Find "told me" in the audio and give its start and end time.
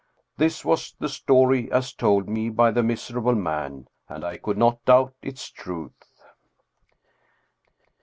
1.93-2.49